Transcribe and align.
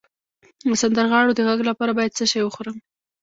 د 0.67 0.69
سندرغاړو 0.81 1.31
د 1.37 1.39
غږ 1.47 1.59
لپاره 1.69 1.91
باید 1.97 2.15
څه 2.17 2.23
شی 2.31 2.41
وخورم؟ 2.43 2.77